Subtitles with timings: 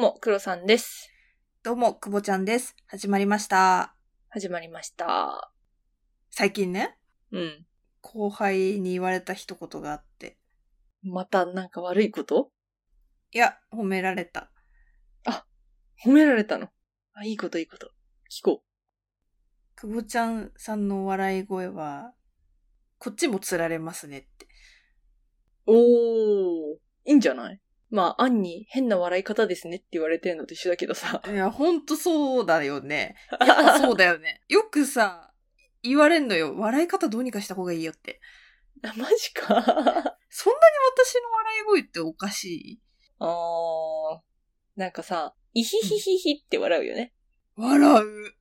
[0.00, 1.10] も、黒さんです。
[1.62, 2.74] どうも、くぼちゃんです。
[2.86, 3.94] 始まりました。
[4.30, 5.52] 始まりました。
[6.30, 6.96] 最近ね、
[7.32, 7.66] うん。
[8.00, 10.38] 後輩に言われた一言があって。
[11.02, 12.50] またなんか悪いこと？
[13.32, 14.50] いや、褒められた。
[16.02, 16.70] 褒められたの？
[17.12, 17.90] あ、いいこといいこと。
[18.32, 18.62] 聞こ
[19.76, 22.14] くぼちゃんさんの笑い声は、
[22.96, 24.46] こっちもつられますねって。
[25.66, 25.72] う。
[25.72, 26.76] おー。
[27.04, 27.60] いいんじゃない？
[27.90, 31.20] まあ、アンに変な笑い方ですねって言われてるのと一緒だけどさ。
[31.26, 33.16] いや、ほんとそうだよね。
[33.30, 34.42] やっぱそうだよね。
[34.48, 35.32] よくさ、
[35.82, 36.56] 言われんのよ。
[36.56, 38.20] 笑い方どうにかした方がいいよって。
[38.82, 39.46] あマジか。
[39.58, 40.16] あそんなに
[40.96, 42.80] 私の笑い声っておかしい？
[43.18, 44.20] ー。
[44.76, 47.12] なんかさ、イヒヒヒヒって笑うよね。
[47.56, 48.34] 笑う。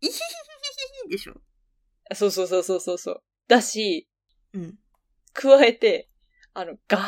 [0.00, 1.34] いひひひひひでしょ。
[2.10, 3.22] あそうそうそうそうそうそう。
[3.48, 4.08] だし、
[4.54, 4.78] うん。
[5.34, 6.08] 加えて、
[6.54, 6.98] あの、ガ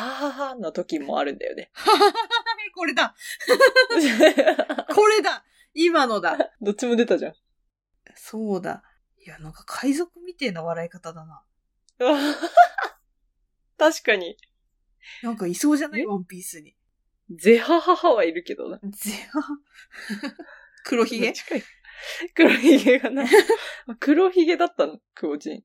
[0.55, 1.71] ーの時もあるんだよね。
[2.75, 3.15] これだ
[4.95, 7.35] これだ今のだどっちも出たじゃん。
[8.15, 8.83] そうだ。
[9.17, 11.43] いや、なんか海賊みてえな笑い方だな。
[13.77, 14.37] 確かに。
[15.23, 16.01] なんかいそうじゃない？
[16.01, 16.05] え？
[16.05, 16.75] ワンピースに。
[17.29, 18.79] ゼハハハはいるけどな。
[18.83, 19.41] ぜは。
[20.85, 21.31] 黒ひげ？
[21.33, 21.63] 近い。
[22.33, 23.25] 黒ひげがな。
[23.99, 25.63] 黒ひげだったの、クオチン。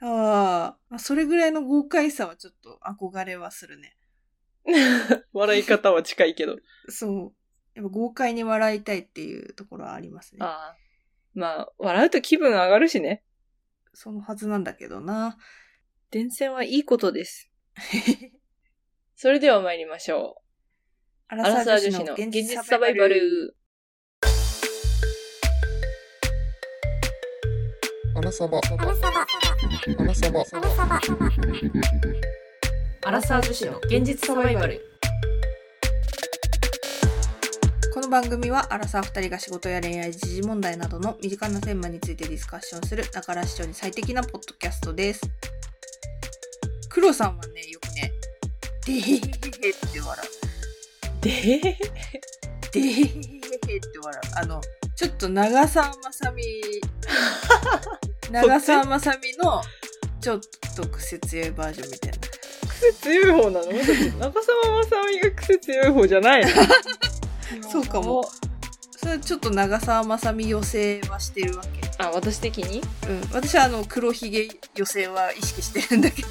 [0.00, 3.96] ああ、それぐらいの豪快さはちょっと憧れはするね。
[5.32, 6.56] 笑い方は近いけど。
[6.88, 7.34] そう。
[7.74, 10.38] やっぱ豪快に笑いたいっていうところはありますね。
[10.40, 10.76] ああ。
[11.34, 13.22] まあ、笑うと気分上がるしね。
[13.92, 15.36] そのはずなんだけどな。
[16.10, 17.50] 伝染はいいことです。
[19.14, 20.46] それでは参りましょう。
[21.28, 23.08] アアラサー女子の現実サバイバ。
[23.08, 23.56] ル。
[28.16, 28.58] アラサバ。
[28.58, 29.26] アラサバ。
[29.98, 30.42] アラサバ。
[33.04, 34.80] アラサー女子の現実サバイバル。
[37.92, 45.20] この番組はアラサー二人が仕事や恋愛、時事問題などの身近なテーマについてディスカッションする、だから視聴に最適なポッドキャストです。
[46.88, 48.12] 黒さんはね、よくね、
[48.86, 51.20] でへへへへって笑う。
[51.20, 54.38] でへへでへへへへって笑う。
[54.38, 54.62] あの、
[54.96, 56.42] ちょっと長澤まさみ、
[58.30, 59.62] 長澤まさみの、
[60.20, 60.40] ちょっ
[60.76, 62.18] と癖強いバージョンみたいな。
[62.68, 63.66] 癖強い方なの？
[63.72, 66.50] 中澤まさみが癖強い方じゃないの？
[67.70, 68.28] そうかも。
[68.96, 71.68] それちょっと長澤まさみ寄せはしてるわけ。
[72.02, 72.82] あ、私的に？
[73.08, 73.20] うん。
[73.32, 76.28] 私はあの、黒ひげ寄せは意識してるんだけど。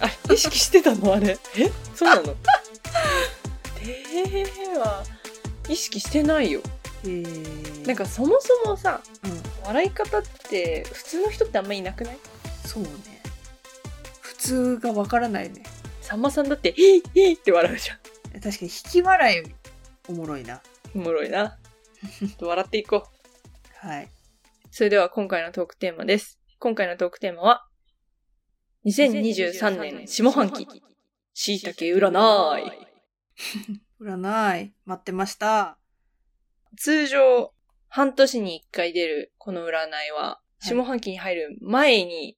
[0.00, 1.14] あ、意識してたの？
[1.14, 1.38] あれ？
[1.56, 1.70] え？
[1.94, 2.22] そうなの？
[2.24, 2.32] で
[3.90, 5.04] へへは、
[5.68, 6.62] 意識してないよ。
[7.86, 9.42] なんかそもそもさ、うん。
[9.66, 12.18] 笑い方って普通の人ってあんまいなくない？
[12.64, 12.90] そうね。
[14.20, 15.62] 普通がわからないね。
[16.00, 17.98] さんまさんだって、へいへいって笑うじゃん。
[18.40, 19.42] 確かに引き笑い
[20.08, 20.62] おもろいな。
[20.94, 21.58] おもろいな。
[22.40, 23.06] 笑っていこ
[23.82, 23.86] う。
[23.86, 24.08] はい。
[24.70, 26.38] それでは今回のトークテーマです。
[26.58, 27.66] 今回のトークテーマは、
[28.86, 30.66] 2023年下半期、
[31.34, 31.72] 椎茸
[32.06, 32.88] 占い。
[34.00, 35.78] 占い、待ってました。
[36.76, 37.52] 通常、
[37.88, 42.36] 半年に一回出るこの占いは、い下半期に入る前に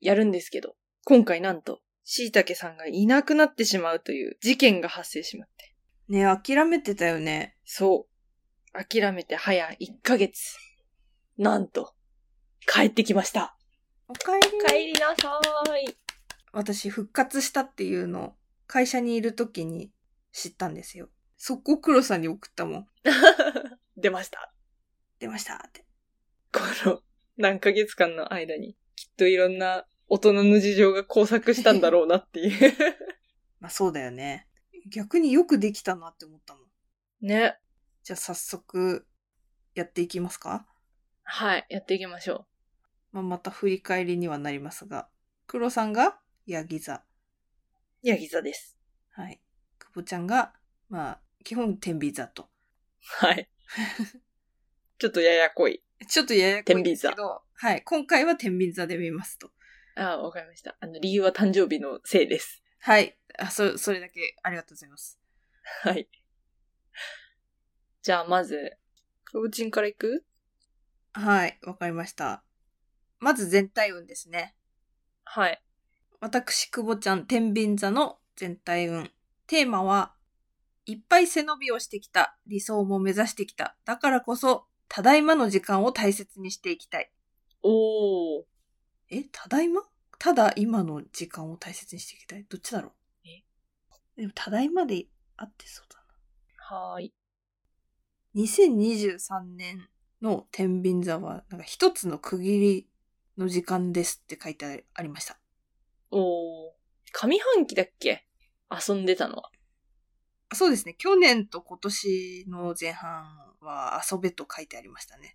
[0.00, 5.74] やるんですけど、今回なんと、椎茸さんがいなくなってしまうという事件が発生しまって。
[6.08, 7.56] ね諦めてたよね。
[7.64, 8.84] そう。
[8.84, 10.56] 諦めて早1ヶ月。
[11.38, 11.94] なんと、
[12.66, 13.56] 帰ってきました。
[14.08, 14.48] おかえり。
[14.66, 15.96] 帰りなさーい。
[16.52, 18.32] 私復活したっていうのを
[18.66, 19.90] 会社にいる時に
[20.32, 21.08] 知ったんですよ。
[21.38, 22.86] 速攻黒さんに送ったもん。
[24.02, 24.52] 出ました。
[25.20, 25.86] 出ましたって。
[26.52, 27.00] この
[27.36, 32.74] 何ヶ月間の間に、きっといろんな大人の事情が交錯したんだろうなっていう。
[33.60, 34.48] まあそうだよね。
[34.90, 37.26] 逆によくできたなって思ったもん。
[37.26, 37.56] ね。
[38.02, 39.06] じゃあ早速
[39.74, 40.66] やっていきますか？
[41.22, 42.48] はい、やっていきましょ
[43.12, 45.08] まあ、また振り返りにはなりますが。
[45.46, 46.94] 黒さんがヤギ座。
[46.94, 47.02] う。
[48.02, 48.76] ヤギ座です。
[49.10, 49.40] はい。
[49.78, 50.54] 久保ちゃんが、
[50.88, 52.50] まあ、基本天秤座と。
[53.20, 53.51] はい。
[54.98, 55.82] ちょっとややこい。
[56.08, 57.82] ちょっとややこいんですけ天ど、はい。
[57.84, 59.50] 今回は天秤座で見ますと。
[59.96, 60.76] ああ、わかりました。
[60.80, 62.62] あの、理由は誕生日のせいです。
[62.80, 63.18] はい。
[63.38, 65.18] あ、そ、それだけありがとうございます。
[65.82, 66.08] はい。
[68.02, 68.76] じゃあ、まず、
[69.24, 70.24] クボチンからいく？
[71.12, 71.58] はい。
[71.62, 72.42] わかりました。
[73.18, 74.56] まず全体運ですね。
[75.24, 75.62] はい。
[76.20, 79.12] 私、久保ちゃん、天秤座の全体運。
[79.46, 80.14] テーマは、
[80.84, 82.36] いっぱい背伸びをしてきた。
[82.46, 83.76] 理想も目指してきた。
[83.84, 87.10] だからこそ、ただいまの時間を大切にしていきたい。
[87.62, 88.42] おー。
[89.10, 89.82] え、ただいま？
[90.18, 92.44] ただ今の時間を大切にしていきたい。
[92.48, 92.92] どっちだろう？
[93.28, 93.44] え？
[94.16, 95.06] でも、ただいまで
[95.36, 96.02] あってそうだ
[96.56, 97.14] はーい。
[98.34, 99.88] 2023年
[100.20, 102.88] の天秤座は、なんか一つの区切り
[103.38, 105.38] の時間ですって書いてありました。
[106.10, 106.72] おー。
[107.12, 108.26] 上半期だっけ？
[108.70, 109.50] 遊んでたのは。
[110.54, 110.94] そうですね。
[110.98, 113.24] 去年と今年の前半
[113.60, 115.34] は遊べと書いてありましたね。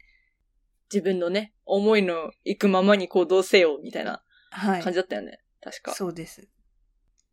[0.92, 4.81] 自分のね、思いの行くままに行動せよ、みたいなはい。
[4.81, 5.40] 感じだったよね。
[5.62, 5.94] 確か。
[5.94, 6.48] そうです。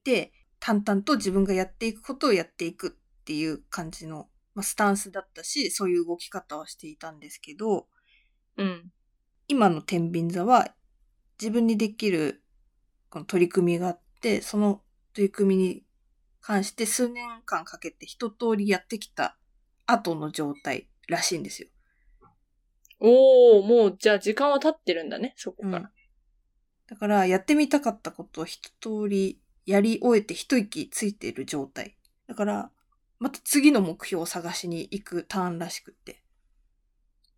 [0.05, 7.87] で、淡々と自分がやっていくことをやっていくっていう感じの、まあ、スタンスだったし、そういう動き方をしていたんですけど、
[8.57, 8.91] うん。
[9.47, 10.75] 今の天秤座は
[11.41, 12.43] 自分にできる
[13.11, 14.83] この取り組みがあって、その
[15.13, 15.85] 取り組みに
[16.47, 19.39] 関して数年間かけて一通りやってきた
[19.87, 21.69] 後の状態らしいんですよ。
[23.01, 25.79] おー、もう、じゃあ時間は経ってるんだね、そこから。
[25.79, 25.89] うん
[26.87, 31.97] だから、やってみたかったことを一通りやり終えて一息ついている状態。
[32.27, 32.71] だから、
[33.19, 36.23] また次の目標を探しに行くターンらしくって。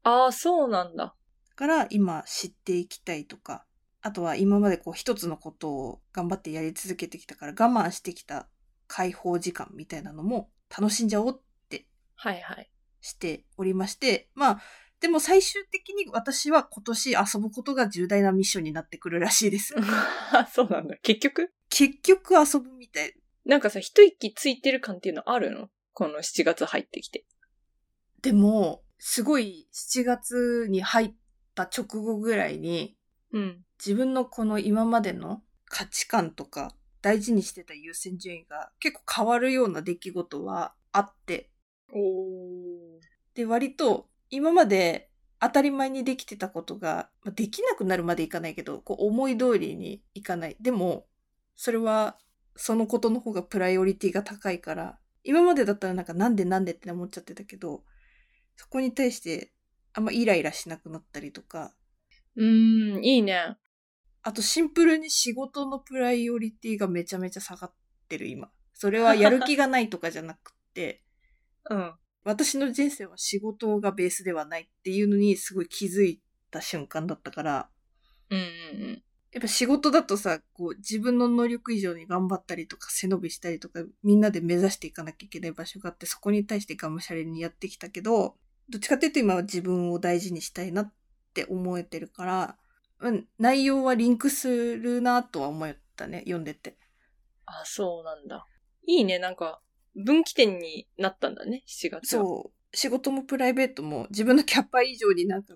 [0.03, 1.15] ああ、そうなんだ。
[1.51, 3.65] だから、今知っていきたいとか、
[4.03, 8.49] あとは今までこう一つのことを頑張ってやり続けてきたから我慢してきた
[8.87, 12.71] 解放時間みたいなのも楽しんじゃおうってはいはい。
[13.01, 14.61] しておりまして、まあ、
[15.01, 19.75] でも最終的に私は今年遊ぶことが重大なミッションになってくるらしいです。
[20.53, 20.97] そうなんだ。
[21.03, 21.53] 結局？
[21.69, 23.15] 結局遊ぶみたい。
[23.45, 25.69] なんかさ、一息ついてる感っていうのあるの？
[25.93, 27.27] この7月入ってきて。
[28.23, 31.15] でも、すごい7月に入っ
[31.55, 32.97] た直後ぐらいに、
[33.33, 33.65] うん。
[33.79, 36.75] 自分のこの今までの価値観とか
[37.07, 41.51] 大事にしてた優先順位が結構変わるような出来事はあって。
[43.33, 45.09] で、割と今まで
[45.39, 50.57] 当たり前にできてたことが、まあできなくなるまでいかないけど、こう思い通りにいかない。
[50.61, 51.07] でも、
[51.55, 52.19] それは
[52.57, 57.85] そのことの方がプライオリティが高いから、今までだったらなんかなんでなんでって思っちゃってたけど、
[58.57, 59.53] そこに対して
[59.93, 61.73] あんまイライラしなくなったりとか、
[62.35, 63.57] うーん、いいね。
[64.27, 67.73] あとシンプルに仕事のプライオリティがめちゃめちゃ下がっ
[68.09, 68.51] てる今。
[68.75, 71.05] それは やる気がないとかじゃなくて、
[71.71, 71.95] うん。
[72.25, 76.21] 私の人生は仕事がベースではないっていうのにすごい気づい
[76.51, 77.71] た瞬間だったから、
[78.31, 79.03] うんうん
[79.33, 88.39] やっぱ仕事だとさ、こう自分の能力以上に頑張ったりとか背伸びしたりとかみんなで目指していかなきゃいけない場所があってそこに対してがむしゃらにやってきたけど、
[88.71, 90.93] どっちかっていうと今は自分を大事にしたいなっ
[91.35, 92.55] て思えてるから、うん、
[93.39, 96.77] 内容はリンクするなとは思ったね、読んでて。
[97.45, 98.47] あ、そうなんだ。
[98.87, 99.61] いいね、なんか、
[99.95, 102.25] 分岐点になったんだね、7月は。
[102.25, 102.77] そう。
[102.77, 105.55] 仕事もプライベートも自分のキャパ以上になんか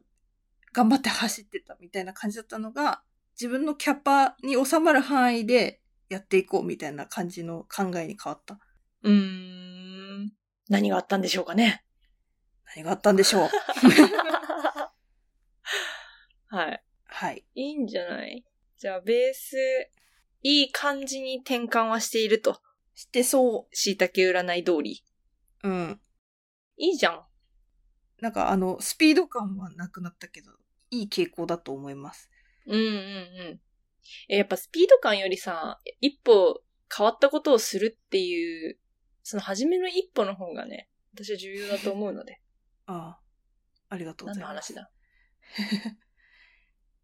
[0.73, 3.03] 頑張って走ってたみたいな感じだったのが、
[3.39, 8.59] 自分のキャパに収まる範囲でやっていこうみたいな感じの考えに変わった。
[9.03, 10.33] うーん。
[10.69, 11.85] 何があったんでしょうかね。
[12.77, 13.49] 何があったんでしょう。
[16.49, 16.85] はい。
[17.21, 17.45] はい。
[17.55, 18.47] いいんじゃない？
[18.79, 19.57] じゃあ、ベース、
[20.43, 22.63] いい感じに転換はしていると。
[22.95, 25.05] してそ椎茸占い通り。
[25.65, 25.69] う。
[25.69, 26.01] うん。
[26.79, 27.27] いいじゃん。
[28.23, 30.51] なんかあの、スピード感はなくなったけど、
[30.91, 32.31] いい傾向だと思います。
[32.67, 33.61] うんうんうん。
[34.31, 36.63] え、やっぱスピード感よりさ、一歩
[36.95, 38.79] 変わったことをするっていう、
[39.23, 42.41] その初めの一歩の方がね、私は重要だと思うので。
[42.87, 43.21] ああ。
[43.91, 44.73] ありがとうご何ざいます。
[44.75, 44.89] の話
[45.93, 46.01] だ？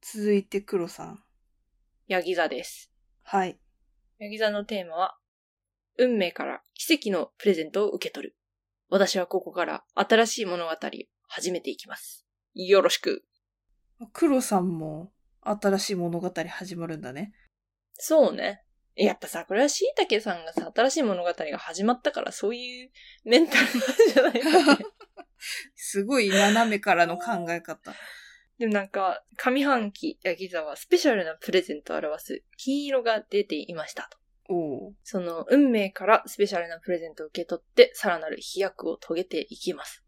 [0.09, 1.19] 続いて黒さん。
[2.07, 2.93] ヤギ座です。
[3.25, 3.59] はい。
[4.21, 5.17] ヤギ座のテーマは、
[5.99, 8.37] 運命から奇跡のプレゼントを受け取る。
[8.89, 10.77] 私はここから新しい物語を
[11.27, 12.25] 始めていきます。
[12.55, 13.25] よろしく。
[14.13, 15.11] 黒さんも
[15.43, 17.33] 新しい物語始まるんだね。
[17.95, 18.63] そうね。
[18.95, 22.91] やっぱさ、これは椎茸さんがさ、新しい物語が始まったから、そういう
[23.25, 24.87] メンタルなんじゃないかね。
[25.75, 27.93] すごい斜めからの考え方。
[28.59, 34.19] でもなんか、上半期、ヤギ座はスペシャルなプレゼントを表す金色が出ていましたと。
[34.49, 34.93] おお。
[35.03, 40.03] その運命からスペシャルなプレゼントを受け取って、さらなる飛躍を遂げていきます。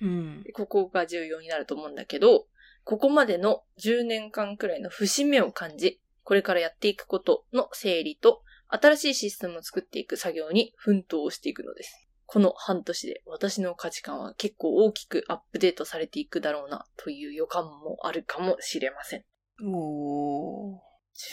[0.00, 0.44] うん。
[0.54, 2.46] ここが重要になると思うんだけど、
[2.84, 12.07] ここまでの10年間くらいの節目を感じ、これからやっていくことの整理と、新しいシステムを作っていく作業に奮闘をしていくのです。
[12.30, 19.24] この半年で私の価値観は結構大きくアップデートされていくだろうなという予感もあるかもしれません。
[19.66, 20.78] おー。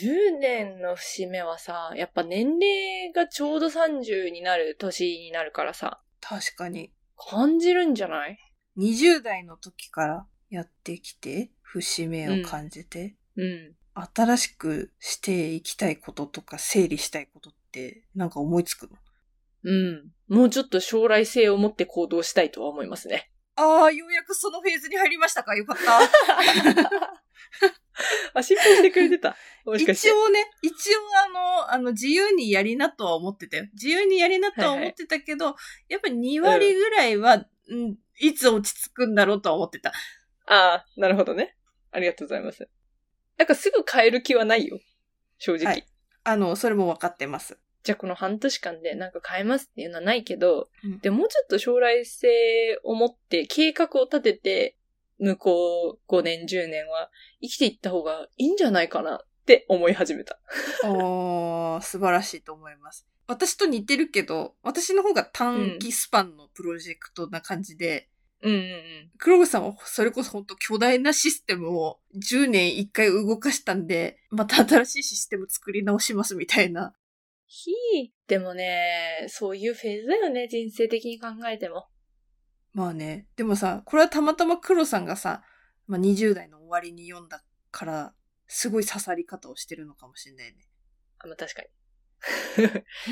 [0.01, 6.93] 10年の節目はさ、やっぱ年齢がちょうど30になる年になるからさ、確かに。
[7.17, 8.39] 感じるんじゃない
[8.77, 13.75] ？20代の時からやってきて、節目を感じて、うん。
[14.15, 18.95] 新しくしていきたいこととか整理したいことってなんか思いつくの？
[19.65, 20.11] うん。
[20.27, 23.31] もうちょっと将来性を持って行動したいとは思いますね。
[23.55, 25.99] ああ、ようやくそのフェーズに入りましたかよかった。
[28.33, 29.35] あ、心配してくれてた。
[29.65, 30.09] もしかして。
[30.09, 33.67] 一応ね、一応あの、あの、自由にやりなとは思ってたよ。
[33.73, 35.55] 自由にやりなとは思ってたけど、
[35.87, 39.93] やっぱ2割ぐらいは、うん、いつ落ち着くんだろうとは思ってた。
[40.47, 41.57] ああ、なるほどね。
[41.91, 42.67] ありがとうございます。
[43.37, 44.79] なんかすぐ変える気はないよ。
[45.37, 45.65] 正直。
[45.65, 45.87] はい
[46.27, 47.59] あの、それも分かってます。
[47.85, 54.77] じゃあこの半年間でなんか変えますっていうのはないけど、うんでもうちょっと将来性を持って計画を立てて、
[55.19, 57.11] 向こう5年、10年は
[57.41, 60.39] 生きていった方がいいんじゃないかなって思い始めた。
[60.83, 63.07] おー、素晴らしいと思います。
[63.27, 68.09] 私と似てるけど、私の方が短期スパンのプロジェクトな感じで、
[68.41, 69.11] うんうんうん。
[69.19, 76.95] 黒口さんはそれこそ本当巨大なシステムを10年1回動かしたんで、また新しいシステム作り直しますみたいな。
[77.47, 81.87] ひーでもね、そういうフェーズだよね、人生的に考えても。
[82.73, 83.27] まあね。
[83.35, 85.43] でもさ、これはたまたま黒さんがさ、
[85.87, 88.13] まあ、20代の終わりに読んだから、
[88.47, 90.67] すごい刺さり方をしてるのかもしれないね。
[91.19, 91.67] あ、まあ、確かに。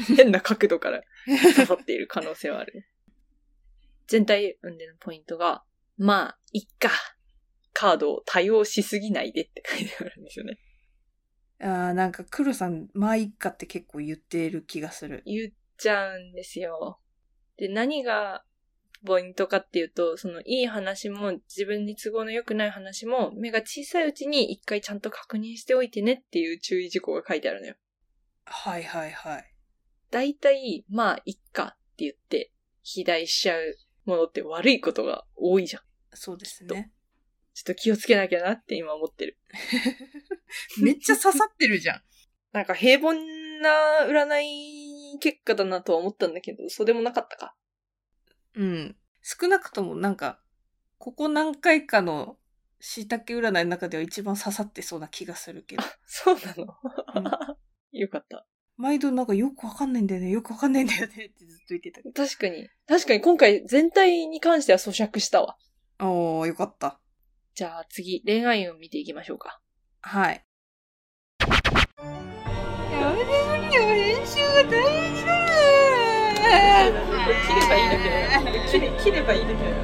[0.17, 2.87] 変な角度から刺さっている可能性はあるね。
[4.07, 5.63] 全体運でのポイントが、
[5.97, 6.89] まあ、いっか。
[7.73, 10.59] カードを多用しすぎないでって書いてあるんですよね。
[11.63, 15.23] あーなんか黒さん、まあいっかって結構言ってる気がする。
[15.25, 16.99] 言っちゃうんですよ。
[17.57, 18.43] で、何が
[19.05, 27.75] ポイントかっていうと、そのいい話も自分に都合の良くない話も目が小さいうちに一回ちゃんと確認しておいてねっていう注意事項が書いてあるのよ。
[28.45, 29.53] はいはいはい。
[30.11, 32.51] だいたい、まあ、いっかって言って、
[32.83, 35.81] 肥大しちゃうものって悪いことが多いじゃん。
[36.13, 36.91] そうですね。
[37.53, 39.37] ちょっと気をつけなきゃなって今思ってる。
[40.81, 42.01] めっちゃ刺さってるじゃん。
[42.51, 43.13] なんか平凡
[43.61, 47.55] な占い結果だなとは思ったんだけど、そうでもなかったか。
[48.55, 48.95] うん。
[49.21, 50.39] 少なくともなんか、
[50.97, 52.37] ここ何回かの
[52.79, 55.83] 椎茸占いの中では一番刺さってそうな気がするけど。
[56.05, 57.57] そうなの、
[57.91, 58.45] よかった。
[58.75, 62.67] 毎度なんかよくわかんないんだよね、よくわかんないんだよねってずっと言ってたけ確かに。
[62.87, 65.57] 確かに今回全体に関しては咀嚼したわ。
[65.99, 66.39] ど。
[66.39, 66.99] おー、よかった。
[67.55, 69.61] じゃあ次、恋愛運見ていきましょうか。
[70.01, 70.43] はい。
[71.39, 75.43] やめてくれよ、編集が大事だ
[77.45, 78.41] 切ればいいだけだよ。
[78.71, 79.75] 切れ、切ればいいだけだよ。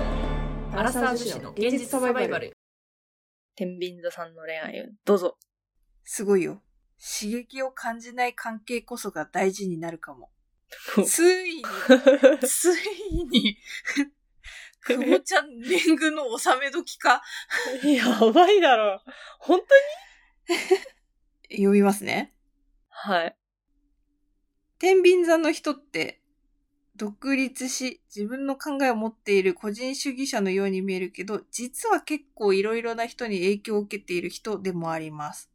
[0.73, 2.57] アラサー女子の現実サバイバル。
[3.55, 5.37] 天秤座さんの恋愛運、どうぞ。
[6.03, 6.63] すごいよ。
[6.97, 10.31] 刺激を感じない関係こそが大事になるかも。
[11.05, 11.63] ついに、
[12.41, 12.73] つ
[13.11, 13.57] いに、
[14.85, 17.21] 久保ちゃん年貢の納め時か
[17.83, 19.01] やばいだろ。
[19.39, 20.59] 本当に？
[21.63, 22.33] 読みますね。
[22.89, 23.35] はい。
[24.79, 26.21] 天秤座の人って、
[26.95, 35.49] 独立し、自分の考えを持っている個人主義者のように見えるけど、実は結構いろいろな人に影響を受けている人でもあります。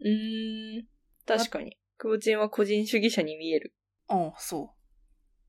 [0.00, 0.86] うーん。
[1.26, 1.76] 確かに。
[1.98, 3.74] 久保ちんは個人主義者に見える。
[4.10, 4.76] うん、そう。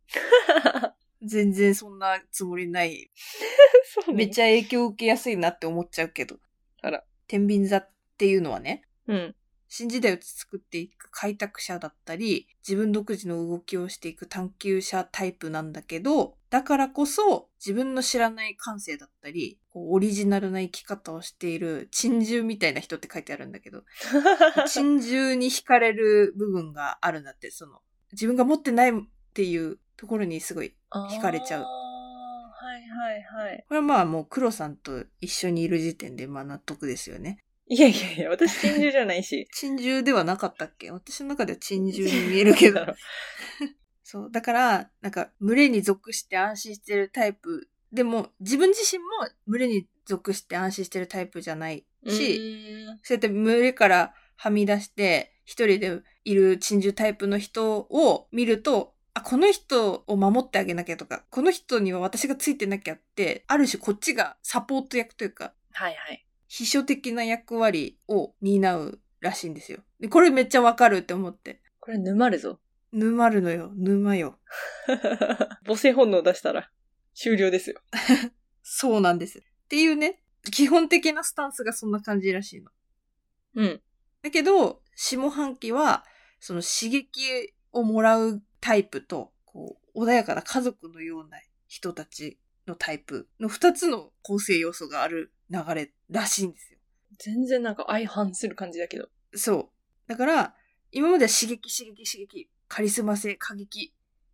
[1.23, 3.11] 全然そんなつもりない。
[4.05, 6.39] そうめっちゃ影響を受けやすいなって思っちゃうけど。
[6.81, 7.03] あら。
[7.27, 9.13] 天秤座っていうのはね、ゃ。
[9.13, 9.35] うん。
[9.69, 23.83] 新時代を作っていく開拓者だったり、自分独自の動きをしていく探求者タイプなんだけど、だからこそ自分の知らない感性だったり、こうオリジナルな生き方をしている珍獣みたいな人って書いてあるんだけど、
[24.71, 27.81] 珍獣に惹かれる部分があるんだって、その、
[28.13, 28.93] 自分が持ってないっ
[29.33, 33.65] ていうところにすごい、惹かれちゃうはいはいはい。
[33.67, 37.43] これはまあもう黒さんと一緒にいる時点でまあ納得ですよね。
[37.69, 39.47] いやいやいや、私珍獣じゃないし。
[39.53, 40.91] 珍獣ではなかったっけ？
[40.91, 42.85] 私の中では珍獣に見えるけど
[44.03, 44.31] そう。
[44.31, 47.69] だから、なんか、群れに属して安心してるタイプ。
[47.91, 49.05] でも、自分自身も
[49.47, 66.25] 群れに属して安心してるタイプじゃないうし、そうやって群れからはみ出して、一人でいる珍獣タイプの人を見ると、あ、この人を守ってあげなきゃとか、この人には私がついてなきゃって、ある種こっちがサポート役というか、はいはい。
[66.47, 69.79] 秘書的な役割を担うらしいんですよ。
[69.99, 71.61] で、これめっちゃわかるって思って。
[71.79, 72.59] これ沼るぞ。
[72.91, 74.39] 沼るのよ、沼よ。
[75.65, 76.71] 母性本能出したら
[77.13, 77.81] 終了ですよ。
[78.61, 79.39] そうなんです。
[79.39, 80.21] っていうね、
[80.51, 82.71] 基本的なスタンスがそんな感じらしいの。
[83.55, 83.81] うん。
[84.21, 86.05] だけど、下半期は、
[86.39, 91.37] その刺激をもらうタイプと、こう、穏やかな家族のような
[91.69, 96.79] 人たちのタイプの二つの構成要素がある流れらしいんですよ。
[97.17, 99.07] 全然なんか相反する感じだけど。
[99.33, 99.69] そう。
[100.09, 100.53] だから、
[100.91, 103.93] 今までは刺激、刺激、刺激、カリスマ性、過激、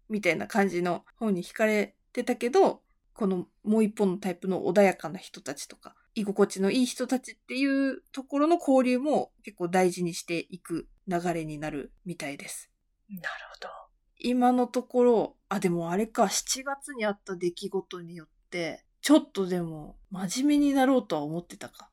[0.10, 2.82] みたいな感じの方に惹かれてたけど、
[3.14, 12.72] このもう一本のタイプの穏やかな人たちとか、居心地のいい人たちっていうところの交流も結構大事にしていく流れになるみたいです。
[13.10, 13.22] なる
[13.54, 13.83] ほど。
[14.24, 21.92] 今のところ、あ、でもあれか、7月にあった出来事によって、ちょっとでも真面目になろうとは思ってたか。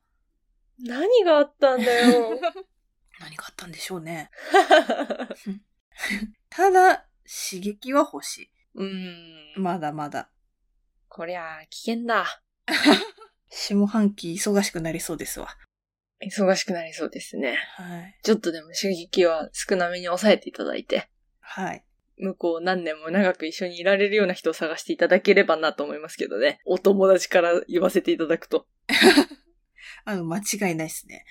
[0.79, 2.39] 何があったんだよ。
[3.19, 4.31] 何があったんでしょうね。
[6.49, 7.05] ただ、
[7.49, 8.51] 刺激は欲しい。
[8.75, 9.61] うーん。
[9.61, 10.31] まだまだ。
[11.09, 12.41] こりゃ、危険だ。
[13.49, 15.49] 下半期忙しくなりそうですわ。
[16.25, 17.55] 忙しくなりそうですね。
[17.75, 18.17] はい。
[18.23, 21.09] ちょっとでも刺激は少なめに抑えていただいて、
[21.41, 21.85] はい。
[22.21, 26.59] 向こう何年も長く一緒にいられるような人を探していただければなと思いますけどね。
[26.65, 28.67] お友達から言わせていただくと。
[30.05, 31.25] あの、間違いないですね。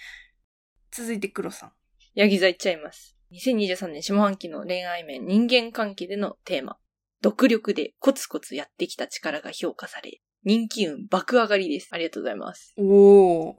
[0.91, 1.73] 続いて黒さん。
[2.15, 3.17] ヤギ座いっちゃいます。
[3.33, 6.79] 2023年下半期の恋愛面、人間関係でのテーマ。
[7.23, 11.89] 独力でコツコツやってきた力が評価され、人気運爆上がりです。
[11.93, 12.75] ありがとうございます。
[12.79, 13.55] おー。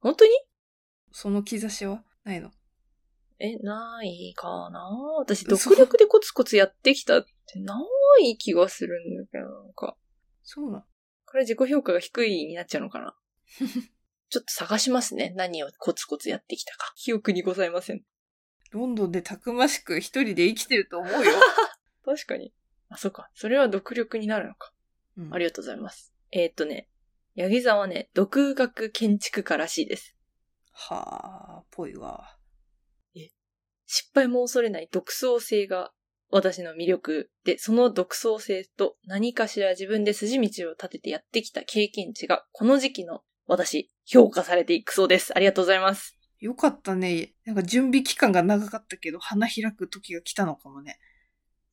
[0.00, 0.30] 本当に？
[1.12, 2.04] その兆しは？
[2.24, 2.50] ないの？
[3.40, 4.80] え、ないかな？
[5.18, 7.78] 私、独力でコツコツやってきたってな
[8.20, 9.96] い気がするんだけど、なんか。
[10.42, 10.84] そうな。
[11.26, 13.16] これ自己評価が低いになっちゃうのかな？
[14.28, 15.32] ちょっと探しますね。
[15.36, 16.92] 何をコツコツやってきたか。
[16.96, 18.02] 記憶にございません。
[18.70, 21.32] ロンドンでたくましく一人で生きてると思うよ。
[22.04, 22.52] 確かに。
[22.88, 23.30] あ、そっか。
[23.34, 24.72] それは独力になるのか。
[25.16, 26.14] うんありがとうございます。
[26.30, 26.88] えーっとね、
[27.34, 30.14] ヤギ座はね、独学建築家らしいです。
[30.72, 32.38] はあ、ぽいわ。
[33.92, 35.90] 失敗も恐れない独創性が
[36.30, 45.36] 私の魅力で、その独創性と何かしら自分で筋道を立ててやってきた経験値が、この時期の私、評価されていくそうです。
[45.36, 46.16] ありがとうございます。
[46.38, 47.34] よかったね。
[47.44, 51.00] なんか準備期間が長かったけど、花開く時が来たのかもね。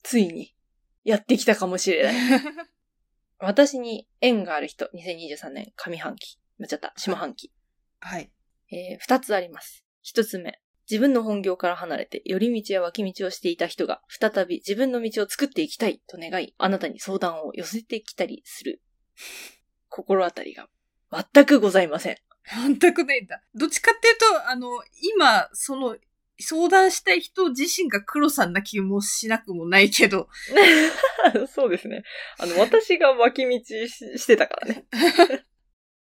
[0.01, 0.55] ついに、
[1.03, 2.41] やってきたかもしれない。
[3.37, 6.39] 私に縁がある人、2023年上半期。
[6.57, 7.53] 間違った、下半期。
[7.99, 8.31] はい。
[8.71, 9.85] えー二つあります。
[10.01, 10.59] 一つ目。
[10.89, 18.81] 自分の本業から離れて、寄り道や脇道をしていた人が、再び自分の道を作っていきたいと願い、あなたに相談を寄せてきたりする。
[19.89, 20.67] 心当たりが
[21.11, 22.17] 全くございません。
[22.79, 23.41] 全くないんだ。
[23.55, 24.69] どっちかっていうと、あの、
[25.15, 25.97] 今、その、
[26.39, 30.29] 相談したい人自身が黒さんな気もしなくもないけど。
[31.49, 32.03] そうですね。
[32.37, 33.87] あの、 私が脇道し
[34.19, 34.85] してたからね。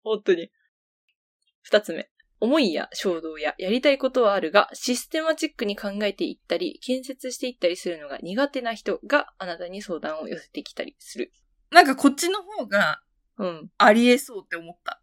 [0.04, 0.52] 本当に。
[1.62, 2.10] 二つ目。
[2.39, 11.32] 思いや衝動ややりたいことはあるが、システマチックに考えていったり、建設していったりするのが苦手な人があなたに相談を寄せてきたりする。
[11.71, 13.02] なんかこっちの方が
[13.38, 13.69] うん。
[13.78, 15.02] ありえそうって思った。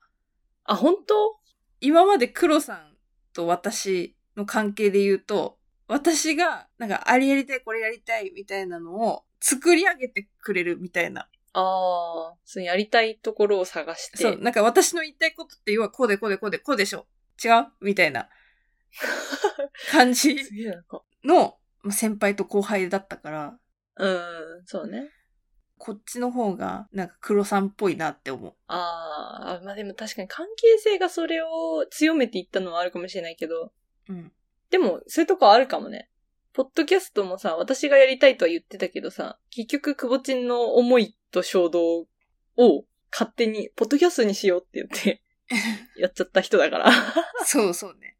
[0.64, 1.38] あ、本当？
[1.80, 2.96] 今まで黒さん
[3.34, 11.28] と私の関係で言うと、私が、なんか、あれやりたい、これやりたい、みたいなのを作り上げてくれるみたいな。
[11.52, 14.16] ああ、そのやりたいところを探して。
[14.16, 17.06] そう、なんか私の言いたいことって要はこうでこうでこうでこうでしょ。
[17.42, 17.66] 違う？
[17.80, 18.28] みたいな
[19.90, 20.36] 感じ。
[21.24, 23.58] のまあ先輩と後輩だったから、
[23.96, 25.08] うん、そうね。
[25.78, 28.54] こっちの方がなんか黒さんっぽいなって思う。
[28.68, 33.72] ああ、まあでも確かに関係性がそれを強めていったのはあるかもしれないけど、
[34.08, 34.32] うん。
[34.70, 36.08] でも、そういうとこあるかもね。
[36.52, 42.06] ポッドキャストもさ、私がやりたいとは言ってたけどさ、結局、くぼちんの思いと衝動
[42.56, 45.22] を勝手に、ポッドキャストにしようって言って、
[45.96, 46.90] やっちゃった人だから。
[47.44, 48.18] そうそうね。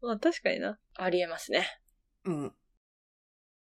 [0.00, 0.78] まあ確かにな。
[0.94, 1.80] ありえますね。
[2.24, 2.54] うん。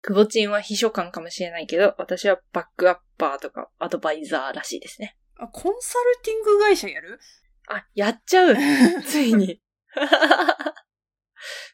[0.02, 5.18] くぼちんは秘書官かもしれないけど、私はバックアッパーとかアドバイザーらしいですね。
[5.38, 7.20] あ、コンサルティング会社やる？
[7.68, 8.56] あ、やっちゃう
[9.06, 9.62] ついに。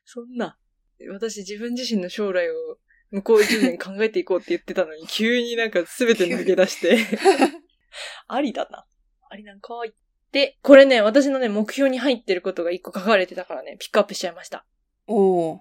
[0.03, 0.57] そんな。
[1.11, 2.79] 私自分自身の将来を
[3.11, 6.97] 向こう10年考えていこうって言ってたのに、急になんか全て抜け出して。
[8.27, 8.85] ありだな。
[9.29, 9.93] ありなんかーい。
[10.31, 14.65] で、これね、私のね、目標に入ってることが一個書かれてたからね、ピックアップしちゃいました。
[15.07, 15.59] おー。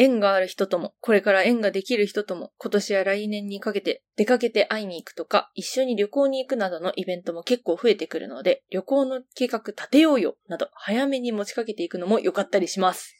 [0.00, 13.16] 縁がある人とも、これから縁ができる人とも、今年や来年にかけて出かけて会いに行くとか、一緒に旅行に行くなどのイベントも結構増えてくるので、旅行の計画立てようよ、など、早めに持ちかけていくのも良かったりします。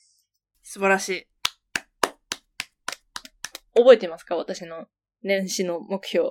[0.62, 1.26] 素晴らしい。
[3.74, 4.37] 覚えてますか？
[4.37, 4.87] 私の
[5.22, 6.31] 年始の目標。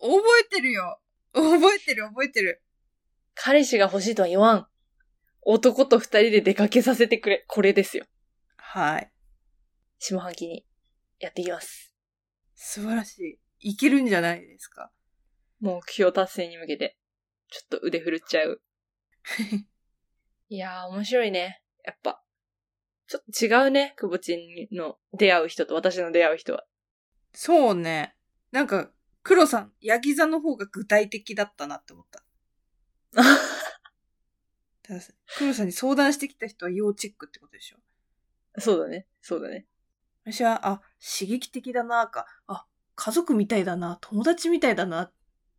[0.00, 0.98] 覚えてるよ。
[1.32, 2.62] 覚えてる覚えてる。
[3.38, 4.66] 彼氏が欲しいとは言わん。
[5.42, 7.44] 男と二人で出かけさせてくれ。
[7.46, 8.06] これですよ。
[8.56, 9.12] はい。
[9.98, 10.66] 下半期に
[11.20, 11.94] やっていきます。
[12.54, 13.70] 素晴らしい。
[13.72, 14.90] いけるんじゃないですか？
[15.60, 16.96] 目標達成に向けて、
[17.50, 18.62] ちょっと腕振るっちゃう。
[20.48, 21.62] いやー、面白いね。
[21.84, 22.22] やっぱ。
[23.06, 26.66] ちょっと違うね、くぼちんの出会う人と私の出会う人は。
[27.32, 28.16] そうね。
[28.50, 28.90] なんか、
[29.22, 32.25] 黒さん、ヤギ座の方が具体的だったなって思った。
[34.82, 35.00] だから
[35.38, 37.78] 黒さんに相談してきた人は要チェックってことでしょ？
[38.60, 39.06] そうだね。
[39.20, 39.66] そうだね。
[40.24, 45.12] 私は、あ、刺激的だなか、あ、家族みたいだな、友達みたいだな。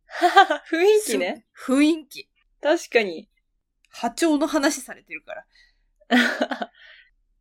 [0.70, 1.46] 雰囲気ね。
[1.54, 1.72] す。
[1.72, 2.30] 雰囲気。
[2.60, 3.30] 確かに。
[3.90, 5.46] 波長の話されてるから。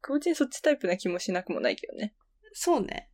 [0.01, 2.15] くぼちんそっちタイプな気もしなくもないけどね。
[2.53, 3.12] そうね。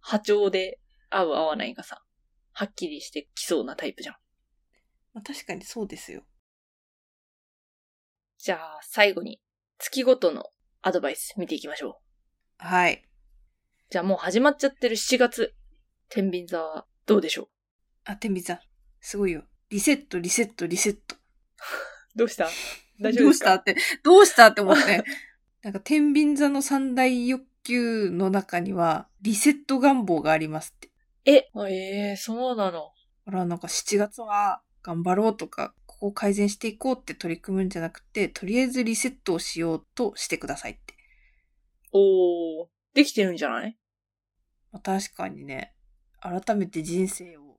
[0.00, 2.04] 波長で合う合わないがさ、
[2.52, 4.16] はっきりしてきそうなタイプじゃん。
[5.18, 6.22] まあ、確かにそうですよ。
[8.38, 9.40] じゃあ、最後に、
[9.78, 10.44] 月ごとの
[10.80, 12.64] アドバイス見ていきましょう。
[12.64, 13.02] はい。
[13.90, 15.54] じゃあもう始まっちゃってる7月。
[16.08, 17.48] 天秤座はどうでしょう？
[18.04, 18.60] あ、天秤座。
[19.00, 19.42] すごいよ。
[19.70, 21.16] リセット、リセット、リセット。
[22.14, 22.48] どうした？
[23.00, 23.46] 大丈どう夫ですか？
[23.46, 25.02] したって、どうしたって思って。
[25.62, 30.90] なんか、天秤座の三大欲求の中には、リセット願望がありますって。
[31.24, 32.92] え、あええそうなの。
[33.24, 40.94] ほら、なんか7月は頑張ろうとか、ここを改善していこうって取り組むんじゃなくて、とりあえずリセットをしようとしてくださいって。
[41.92, 43.76] おー、できてるんじゃない？
[44.72, 45.74] まあ、確かにね、
[46.22, 47.58] 改めて人生を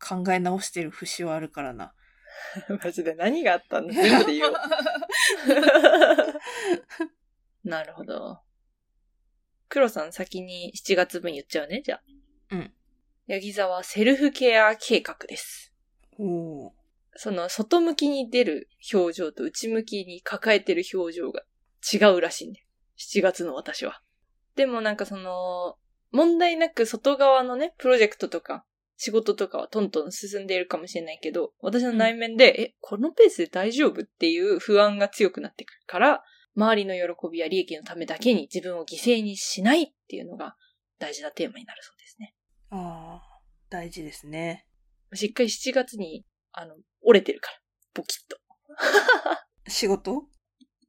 [0.00, 1.94] 考え直してる節はあるからな。
[2.82, 4.54] マジで何があったの全部で言おう。
[7.62, 8.40] なるほど。
[9.68, 12.02] 黒さん先に7月分言っちゃうね、じゃあ。
[12.50, 12.74] うん。
[13.28, 15.69] ヤギ座はセルフケア計画です。
[17.16, 21.42] その外向きに出る表情と内向きに抱えてる表情が
[21.92, 22.66] 違うらしいんだよ。
[22.98, 24.02] 7月の私は。
[24.56, 25.76] でもなんかその、
[26.12, 28.64] 問題なく外側のね、プロジェクトとか、
[28.96, 36.22] 仕事とかはトントン進んでいるかもしれないけど、私の内面で、え、このペースで大丈夫っていう不安が強くなってくるから、
[36.56, 40.56] 周りの喜びや利益のためだけに自分を犠牲にしないっていうのが
[40.98, 42.34] 大事なテーマになるそうですね。
[42.70, 44.66] ああ、大事ですね。
[45.14, 47.58] しっかり7月に、あの、折れてるから。
[47.94, 48.38] ボキッと。
[49.68, 50.28] 仕事？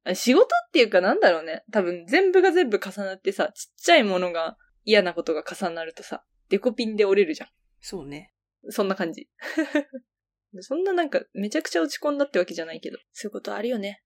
[0.03, 1.63] あ仕事っていうかなんだろうね。
[1.71, 7.47] 多分全部が全部重なってさ、ちっちゃいものが嫌なことが重なるとさ、デコピンで折れるじゃ
[7.79, 8.33] そうね。
[8.67, 8.71] ん。
[8.71, 9.29] そんな感じ。
[10.61, 14.03] そんななんかめちゃくちゃ落ち込んだってわけじゃないけど、そういうことあるよね。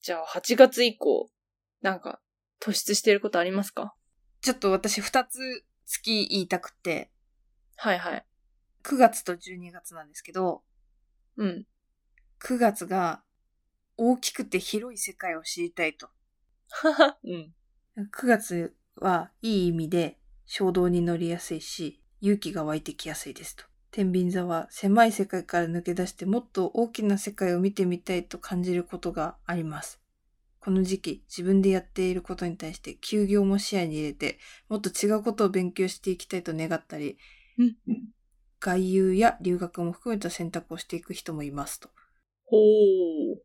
[0.00, 1.30] じゃあ8月以降、
[1.80, 2.20] なんか
[2.60, 3.94] 突出してることありますか？
[4.42, 5.38] ちょっと私二つ
[5.86, 7.10] 月言いたくて、
[7.76, 8.26] はいはい。
[8.82, 10.62] 9月と12月なんですけど、
[11.36, 11.66] うん。
[12.38, 13.22] 9月が
[13.96, 16.08] 大きくて広い世界を知りたいと。
[17.24, 17.54] うん。
[18.10, 23.64] 9月はいい意味で衝動に乗りやすいし、勇気が湧いてきやすいですと。
[23.90, 30.00] 天秤座は狭い世界から抜け出してもっと大きな世界を見てみたいと感じることがあります。
[30.60, 34.38] この時期、自分でやっていることに対して休業も視野に入れて、
[34.68, 37.16] もっと違うことを勉強していきたいと願ったり、
[37.58, 37.76] うん。
[38.60, 41.90] 外遊や留学も含めた選択をしていく人もいますと。
[42.44, 43.36] ほー。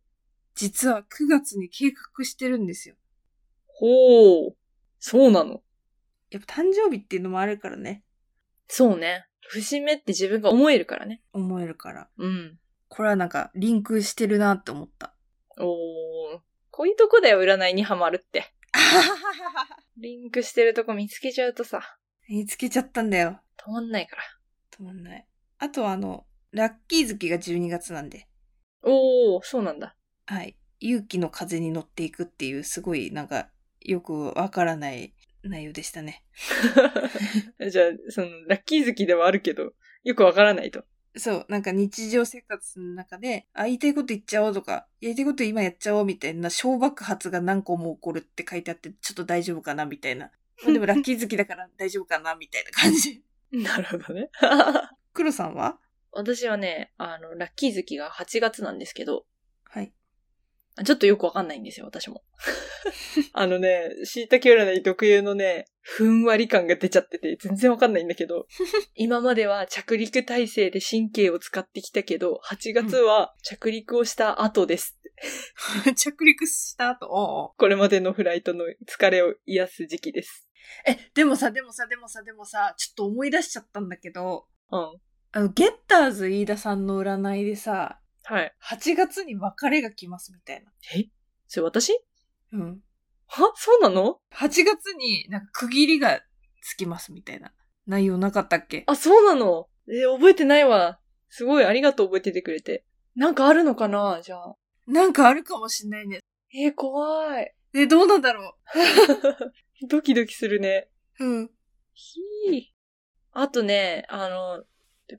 [0.56, 2.96] 実は9月に計画してるんですよ。
[3.68, 4.54] ほー。
[5.00, 5.62] そうなの。
[6.32, 8.04] やっぱ誕生日っていうのもあるからね。
[8.68, 9.28] そうね。
[9.50, 11.22] 節目って自分が思えるからね。
[11.34, 12.10] 思えるから。
[12.18, 12.58] うん。
[12.88, 15.14] これはなんかリンクしてるなって思った。
[15.58, 16.40] おー。
[16.72, 18.52] こういうとこだよ、占いにハマるって。
[19.98, 21.98] リンクしてるとこ見つけちゃうとさ、
[22.28, 23.42] 見つけちゃったんだよ。
[23.58, 24.24] 止まんないから。
[24.78, 25.28] 止まんない。
[25.60, 28.28] あとはあの、ラッキー月が12月なんで。
[28.82, 29.96] おー、そうなんだ。
[30.26, 30.58] はい。
[30.80, 33.50] 勇気の風に乗っていくっていうすごいなんか
[33.82, 36.24] よくわからない内容でしたね。
[37.70, 40.86] じゃあ、その、ラッキー好きではあるけど、よくわからないと。
[41.16, 50.32] そう、なんか日常生活の中で、あ、言いたいこと言っちゃおうとか、やりたいこと今やっちゃおうみたいな小爆発が何個も起こるって書いてあって、ちょっと大丈夫かなみたいな。
[50.64, 53.24] まあでもラッキー好きだから大丈夫かなみたいな感じ。
[53.54, 54.30] なるほどね。
[55.14, 55.80] 黒さんは？
[56.12, 59.26] 私はね、あの、ラッキー好きが8月なんですけど、
[59.66, 59.94] はい。
[60.84, 62.24] ちょっとよくわかんないんですよ、私も。
[63.34, 68.48] あのね、椎茸占い特有のね、ふんわり感が出ちゃってて、全然わかんないんだけど、
[68.96, 74.98] 今までは着陸体制で神経を使ってきたけど、8月は着陸をした後です。
[75.96, 80.48] 着陸した後、 これまでのフライトの疲れを癒す時期です。
[80.88, 85.02] え、でもさ、でもさ、でもさ、でもさ、ちょっと思い出しちゃったんだけど、うん。
[85.34, 88.56] あの、ゲッターズ飯田さんの占いでさ、はい。
[88.64, 90.72] 8月に別れが来ますみたいな。
[90.96, 91.10] え？
[91.48, 91.92] それ私？
[92.54, 92.82] うん。
[93.28, 93.52] は？
[93.56, 96.22] そうなの？8月になんか区切りが
[96.62, 97.52] つきますみたいな
[97.88, 98.84] 内容なかったっけ？
[98.88, 99.68] あ、そうなの？
[99.88, 101.00] えー覚えてないわ。
[101.30, 102.86] すごい、ありがとう覚えててくれて。
[103.16, 104.22] なんかあるのかな？
[104.24, 104.56] じゃあ。
[104.88, 106.20] なんかあるかもしんないね。
[106.54, 107.54] えー怖い。
[107.76, 108.56] え、どうなんだろ
[109.90, 110.90] ドキドキするね。
[111.20, 111.52] ううん。
[111.94, 112.64] ひー。
[113.32, 114.64] あとね、あの、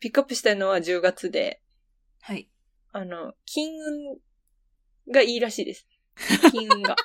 [0.00, 1.62] ピックアップしたいのは10月で、
[2.22, 2.48] はい。
[2.92, 5.86] あの、金運がいいらしいです。
[6.52, 6.94] 金運が。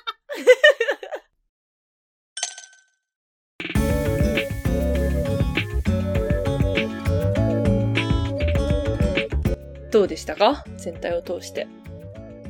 [9.90, 10.64] どうでしたか？
[10.76, 11.66] 全体を通して。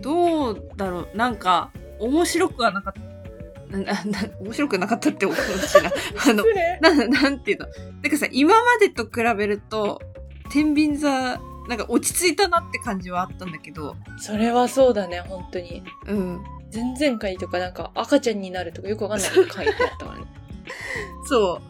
[0.00, 1.16] どうだろう？
[1.16, 3.76] なんか、面白くはなかった。
[3.76, 3.94] な、な、
[4.40, 5.90] 面白くなかったって思うしな。
[6.28, 6.44] あの、
[6.80, 7.66] な、なんていうの？
[8.02, 10.00] なんかさ、今までと比べると、
[10.50, 15.84] 天秤座、なんか落ち着いたなって感じはあったんだけど、それはそうだね、本当に。
[16.06, 16.42] うん。
[16.72, 20.24] 前々回とかなんか赤ちゃんになるとかよくわかんない回だったからね。
[21.26, 21.60] そ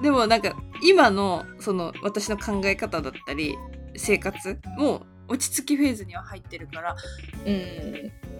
[0.00, 0.02] う。
[0.02, 3.56] でもなんか、今の、その、私の考え方だったり、
[3.98, 6.96] 生活も、落ち着きフェーズには入ってるから、
[7.44, 7.50] う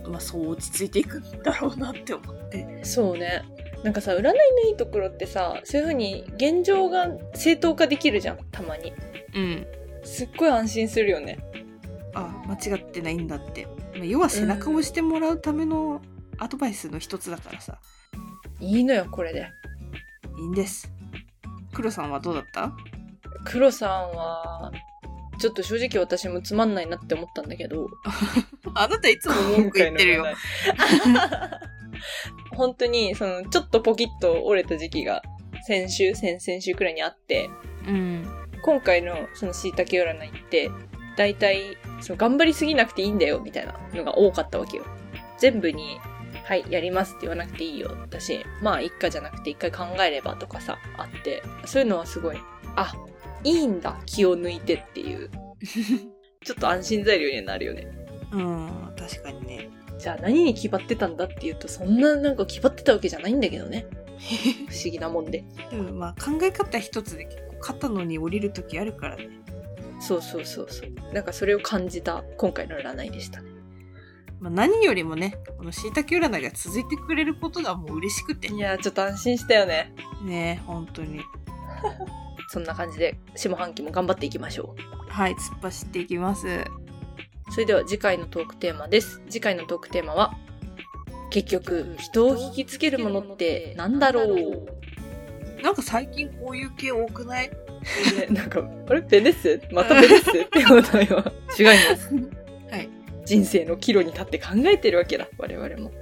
[0.09, 0.11] ん。
[0.11, 2.83] まあそう落ち着いていくんだろうなって思って。
[2.85, 3.43] そうね。
[3.85, 4.33] なんかさ、占いの
[4.69, 8.93] いいところってさ、そういう風に現状が正当化できるじゃん、たまに。
[9.35, 9.67] うん。
[10.03, 11.39] すっごい安心するよね。
[12.15, 13.67] あ間違ってないんだって。
[13.95, 16.01] まあ要は背中を押してもらうための
[16.39, 17.79] アドバイスの一つだからさ。
[18.61, 19.47] いいのよ、これで。
[20.39, 20.91] いいんです。
[21.75, 22.73] 黒さんはどうだった？
[23.45, 24.73] 黒さんは、
[25.39, 27.89] ちょっと正直私もつまんないなって思ったんだけど。
[28.75, 30.27] あなたいつも文句言ってるよ。
[32.55, 35.23] 本当に、その、ちょっとポキッと折れた時期が、
[35.67, 37.51] 先週、先々週くらいにあって、
[37.87, 38.27] うん。
[38.63, 40.71] 今回のその椎茸占いって、
[41.17, 44.85] 大体、その頑張りすぎなくていいんだよ、みたいなのが多かったわけよ。
[45.39, 46.01] 全部に、
[46.45, 47.91] はい、やりますって言わなくていいよ。
[48.11, 52.39] だし、まあ、一回じゃなくて一回考えればとかさ、あって、そういうのはすごい、
[52.77, 52.93] あ、
[53.45, 55.31] いいんだ、気を抜いてっていう。
[56.45, 57.89] ちょっと安心材料になるよね。
[58.33, 59.71] うん、確かにね。
[59.99, 63.87] じゃあ何に決まってたんだっていうと、そんななんか決まってたわけじゃないんだけどね。
[64.69, 65.45] 不思議なもんで。
[65.71, 69.29] でもまあ考え方一つで結構肩のに降りるときあるからね。
[70.01, 71.15] そうそうそうそう。
[71.15, 73.51] なんかそれを感じた今回の占いでしたね。
[74.41, 78.49] まあ何よりもね、この椎茸占いが続いてくれることがもう嬉しくて。
[78.49, 79.93] いやー、ちょっと安心したよね。
[80.23, 81.23] ね本当に。
[82.51, 84.75] そんな感じで、下半期も頑張っていきましょ
[85.09, 86.47] はい、突っ走っていきます。
[86.47, 86.65] う。
[87.51, 89.23] それでは次回のトークテーマです。
[89.29, 90.35] 次回のトークテーマは、
[91.31, 95.63] 結局、人を引きつけるものってなんだろう？
[95.63, 97.49] なんか最近こういう系多くない？
[97.49, 97.55] ね
[98.35, 99.01] なんか、あれ？
[99.03, 99.61] ベネッセ？
[99.73, 100.43] またベネッセ？
[100.45, 101.25] って思ったよ。
[101.59, 102.15] 違います。
[102.71, 102.89] はい。
[103.25, 105.29] 人生の岐路に立って考えてるわけだ。
[105.37, 105.93] 我々も。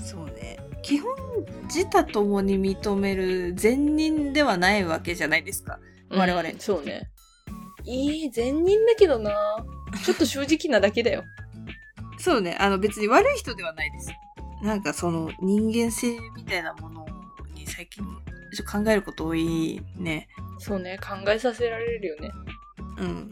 [0.00, 0.58] そうね。
[0.82, 1.14] 基本、
[1.68, 5.78] 自他ともに認める善人ではないわけじゃないですか。
[6.10, 7.10] 我々うんそうね。
[7.84, 9.32] いい、善人だけどな
[10.04, 11.24] ちょっと正直なだけだよ。
[12.18, 12.56] そうね。
[12.58, 14.10] あの別に悪い人ではないです。
[14.62, 17.06] なんかその人間性みたいなもの
[17.54, 18.04] に最近
[18.64, 20.28] 考えること多いね。
[20.58, 22.30] そうね、考えさせられるよね。
[22.98, 23.30] うん。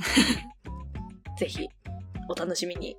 [1.39, 1.69] ぜひ、
[2.29, 2.97] お楽しみに。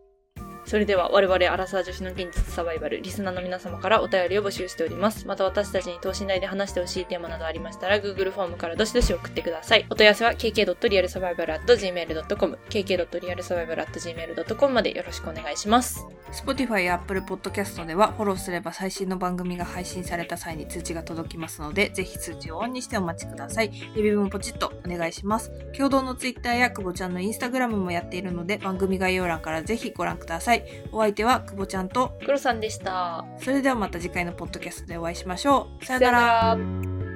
[0.68, 5.26] それでは、我々アラサー女子の現実サバイバル、リスナーの皆様からお便りを募集しております。
[5.26, 9.86] また私たちに等身大で話してほしいテーマなどありましたら、Google フォームからどしどし送ってください。
[9.90, 16.06] お問い合わせは kk.realsurvival.gmail.com、kk.realsurvival.gmail.com までよろしくお願いします。
[16.34, 23.72] Spotify や Apple Podcast ではフォローすれば最新の番組が配信された際に通知が届きますので、ぜひ通知をオンにしてお待ちください。
[23.96, 25.50] レビューもポチッとお願いします。
[25.72, 30.57] 共同の Twitter や久保ちゃんの Instagram もやっているので、番組概要欄からぜひご覧ください。
[30.92, 33.26] お相手は久保ちゃんと、黒さんでした。
[33.40, 35.86] それではまた次回のポッドキャストでお会いしましょう。
[35.86, 36.00] さよ。
[36.00, 37.07] なら。